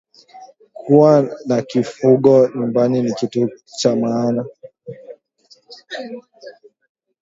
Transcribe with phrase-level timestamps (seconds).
[0.77, 1.13] Kuwa
[1.47, 3.41] na kifugo nyumbani ni kitu
[3.79, 4.45] kya maana